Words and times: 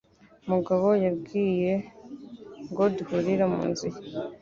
Mugabo 0.51 0.87
yambwiye 1.03 1.73
ngo 2.69 2.83
duhurire 2.95 3.43
mu 3.51 3.61
nzu 3.69 3.87
ye. 3.93 3.99